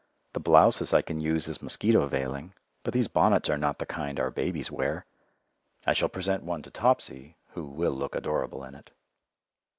The 0.33 0.39
blouses 0.39 0.93
I 0.95 1.03
can 1.03 1.19
use 1.19 1.47
as 1.47 1.61
mosquito 1.61 2.07
veiling, 2.07 2.55
but 2.81 2.91
these 2.91 3.07
bonnets 3.07 3.51
are 3.51 3.57
not 3.59 3.77
the 3.77 3.85
kind 3.85 4.19
our 4.19 4.31
babies 4.31 4.71
wear. 4.71 5.05
I 5.85 5.93
shall 5.93 6.09
present 6.09 6.41
one 6.41 6.63
to 6.63 6.71
Topsy, 6.71 7.37
who 7.49 7.65
will 7.67 7.93
look 7.93 8.15
adorable 8.15 8.63
in 8.63 8.73
it. 8.73 8.89